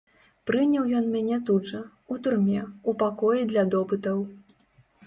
Прыняў 0.49 0.87
ён 0.99 1.05
мяне 1.15 1.37
тут 1.49 1.69
жа, 1.73 1.83
у 2.17 2.17
турме, 2.25 2.65
у 2.67 2.91
пакоі 3.05 3.47
для 3.55 3.69
допытаў. 3.77 4.27